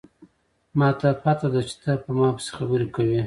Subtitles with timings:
[0.77, 3.19] ما ته پته ده چې ته په ما پسې خبرې کوې